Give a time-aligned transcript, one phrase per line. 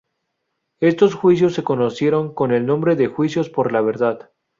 [0.79, 4.31] Estos juicios se conocieron con el nombre de juicios por la verdad.